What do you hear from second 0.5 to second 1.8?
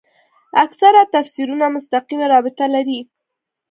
اکثره تفسیرونه